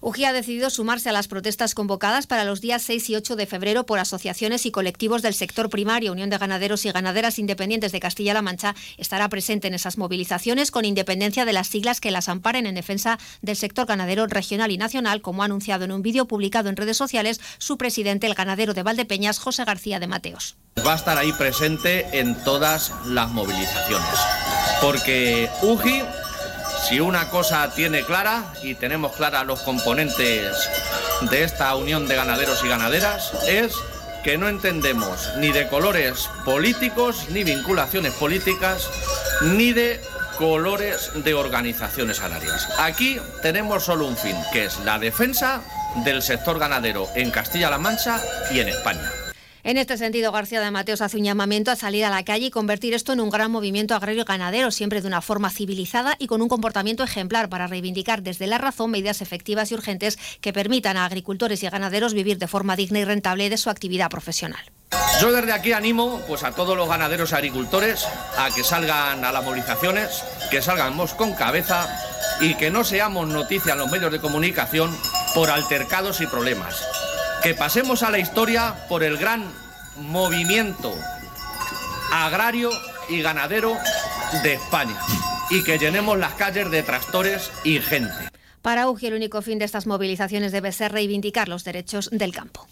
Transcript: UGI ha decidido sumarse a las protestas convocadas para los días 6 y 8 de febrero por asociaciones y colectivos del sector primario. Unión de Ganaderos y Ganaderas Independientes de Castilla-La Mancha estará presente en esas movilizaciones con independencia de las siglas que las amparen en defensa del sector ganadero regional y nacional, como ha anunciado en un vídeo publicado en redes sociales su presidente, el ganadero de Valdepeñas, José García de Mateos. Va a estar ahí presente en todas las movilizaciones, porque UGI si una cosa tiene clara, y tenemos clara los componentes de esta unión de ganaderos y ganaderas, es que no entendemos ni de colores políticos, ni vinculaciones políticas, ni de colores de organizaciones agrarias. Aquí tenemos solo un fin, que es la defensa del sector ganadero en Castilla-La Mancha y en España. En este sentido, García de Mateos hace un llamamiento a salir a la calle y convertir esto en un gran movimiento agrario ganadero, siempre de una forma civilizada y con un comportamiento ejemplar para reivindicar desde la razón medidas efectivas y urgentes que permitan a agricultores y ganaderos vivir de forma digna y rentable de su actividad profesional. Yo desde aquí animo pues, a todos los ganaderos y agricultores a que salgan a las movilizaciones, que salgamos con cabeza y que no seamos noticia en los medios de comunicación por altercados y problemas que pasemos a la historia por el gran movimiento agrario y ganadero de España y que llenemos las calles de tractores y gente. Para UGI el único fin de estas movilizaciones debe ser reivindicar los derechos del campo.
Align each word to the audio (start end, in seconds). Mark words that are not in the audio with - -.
UGI 0.00 0.24
ha 0.26 0.32
decidido 0.32 0.70
sumarse 0.70 1.08
a 1.08 1.12
las 1.12 1.28
protestas 1.28 1.74
convocadas 1.74 2.26
para 2.26 2.44
los 2.44 2.60
días 2.60 2.82
6 2.82 3.10
y 3.10 3.16
8 3.16 3.36
de 3.36 3.46
febrero 3.46 3.86
por 3.86 3.98
asociaciones 3.98 4.66
y 4.66 4.70
colectivos 4.70 5.22
del 5.22 5.34
sector 5.34 5.70
primario. 5.70 6.12
Unión 6.12 6.30
de 6.30 6.38
Ganaderos 6.38 6.84
y 6.84 6.92
Ganaderas 6.92 7.38
Independientes 7.38 7.92
de 7.92 8.00
Castilla-La 8.00 8.42
Mancha 8.42 8.74
estará 8.98 9.28
presente 9.28 9.68
en 9.68 9.74
esas 9.74 9.98
movilizaciones 9.98 10.70
con 10.70 10.84
independencia 10.84 11.44
de 11.44 11.52
las 11.52 11.68
siglas 11.68 12.00
que 12.00 12.10
las 12.10 12.28
amparen 12.28 12.66
en 12.66 12.74
defensa 12.74 13.18
del 13.42 13.56
sector 13.56 13.86
ganadero 13.86 14.26
regional 14.26 14.70
y 14.70 14.78
nacional, 14.78 15.20
como 15.20 15.42
ha 15.42 15.46
anunciado 15.46 15.84
en 15.84 15.92
un 15.92 16.02
vídeo 16.02 16.26
publicado 16.26 16.68
en 16.68 16.76
redes 16.76 16.96
sociales 16.96 17.40
su 17.58 17.78
presidente, 17.78 18.26
el 18.26 18.34
ganadero 18.34 18.74
de 18.74 18.82
Valdepeñas, 18.82 19.38
José 19.38 19.64
García 19.64 20.00
de 20.00 20.06
Mateos. 20.06 20.56
Va 20.86 20.92
a 20.92 20.96
estar 20.96 21.18
ahí 21.18 21.32
presente 21.32 22.18
en 22.18 22.34
todas 22.44 22.92
las 23.06 23.30
movilizaciones, 23.30 24.18
porque 24.80 25.48
UGI 25.62 26.02
si 26.88 27.00
una 27.00 27.30
cosa 27.30 27.70
tiene 27.74 28.04
clara, 28.04 28.44
y 28.62 28.74
tenemos 28.74 29.12
clara 29.16 29.44
los 29.44 29.60
componentes 29.60 30.68
de 31.30 31.42
esta 31.42 31.74
unión 31.76 32.06
de 32.06 32.14
ganaderos 32.14 32.62
y 32.62 32.68
ganaderas, 32.68 33.32
es 33.48 33.74
que 34.22 34.36
no 34.36 34.48
entendemos 34.48 35.30
ni 35.38 35.50
de 35.50 35.66
colores 35.68 36.28
políticos, 36.44 37.26
ni 37.30 37.42
vinculaciones 37.42 38.12
políticas, 38.14 38.88
ni 39.42 39.72
de 39.72 40.00
colores 40.36 41.10
de 41.14 41.34
organizaciones 41.34 42.20
agrarias. 42.20 42.68
Aquí 42.78 43.18
tenemos 43.40 43.84
solo 43.84 44.06
un 44.06 44.16
fin, 44.16 44.36
que 44.52 44.66
es 44.66 44.78
la 44.80 44.98
defensa 44.98 45.62
del 46.04 46.22
sector 46.22 46.58
ganadero 46.58 47.08
en 47.14 47.30
Castilla-La 47.30 47.78
Mancha 47.78 48.20
y 48.50 48.60
en 48.60 48.68
España. 48.68 49.23
En 49.66 49.78
este 49.78 49.96
sentido, 49.96 50.30
García 50.30 50.60
de 50.60 50.70
Mateos 50.70 51.00
hace 51.00 51.16
un 51.16 51.24
llamamiento 51.24 51.70
a 51.70 51.76
salir 51.76 52.04
a 52.04 52.10
la 52.10 52.22
calle 52.22 52.48
y 52.48 52.50
convertir 52.50 52.92
esto 52.92 53.14
en 53.14 53.20
un 53.20 53.30
gran 53.30 53.50
movimiento 53.50 53.94
agrario 53.94 54.26
ganadero, 54.26 54.70
siempre 54.70 55.00
de 55.00 55.08
una 55.08 55.22
forma 55.22 55.48
civilizada 55.48 56.16
y 56.18 56.26
con 56.26 56.42
un 56.42 56.48
comportamiento 56.48 57.02
ejemplar 57.02 57.48
para 57.48 57.66
reivindicar 57.66 58.22
desde 58.22 58.46
la 58.46 58.58
razón 58.58 58.90
medidas 58.90 59.22
efectivas 59.22 59.70
y 59.70 59.74
urgentes 59.74 60.18
que 60.42 60.52
permitan 60.52 60.98
a 60.98 61.06
agricultores 61.06 61.62
y 61.62 61.68
ganaderos 61.70 62.12
vivir 62.12 62.36
de 62.36 62.46
forma 62.46 62.76
digna 62.76 62.98
y 62.98 63.04
rentable 63.06 63.48
de 63.48 63.56
su 63.56 63.70
actividad 63.70 64.10
profesional. 64.10 64.60
Yo 65.18 65.32
desde 65.32 65.52
aquí 65.52 65.72
animo 65.72 66.20
pues, 66.28 66.44
a 66.44 66.52
todos 66.52 66.76
los 66.76 66.86
ganaderos 66.86 67.32
y 67.32 67.34
agricultores 67.34 68.06
a 68.36 68.50
que 68.54 68.62
salgan 68.62 69.24
a 69.24 69.32
las 69.32 69.42
movilizaciones, 69.42 70.24
que 70.50 70.60
salgamos 70.60 71.14
con 71.14 71.32
cabeza 71.32 71.88
y 72.42 72.54
que 72.56 72.70
no 72.70 72.84
seamos 72.84 73.28
noticia 73.28 73.72
en 73.72 73.78
los 73.78 73.90
medios 73.90 74.12
de 74.12 74.20
comunicación 74.20 74.94
por 75.34 75.48
altercados 75.48 76.20
y 76.20 76.26
problemas 76.26 76.84
que 77.44 77.54
pasemos 77.54 78.02
a 78.02 78.10
la 78.10 78.18
historia 78.18 78.74
por 78.88 79.04
el 79.04 79.18
gran 79.18 79.44
movimiento 79.98 80.94
agrario 82.10 82.70
y 83.10 83.20
ganadero 83.20 83.76
de 84.42 84.54
España 84.54 84.96
y 85.50 85.62
que 85.62 85.76
llenemos 85.76 86.16
las 86.16 86.32
calles 86.32 86.70
de 86.70 86.82
tractores 86.82 87.52
y 87.62 87.80
gente. 87.80 88.14
Para 88.62 88.88
UGI 88.88 89.08
el 89.08 89.14
único 89.14 89.42
fin 89.42 89.58
de 89.58 89.66
estas 89.66 89.86
movilizaciones 89.86 90.52
debe 90.52 90.72
ser 90.72 90.92
reivindicar 90.92 91.50
los 91.50 91.64
derechos 91.64 92.08
del 92.10 92.32
campo. 92.32 92.62